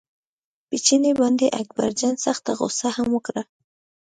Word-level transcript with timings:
په 0.67 0.75
چیني 0.85 1.11
باندې 1.21 1.55
اکبرجان 1.61 2.15
سخته 2.25 2.51
غوسه 2.59 2.89
هم 2.97 3.07
وکړه. 3.13 3.43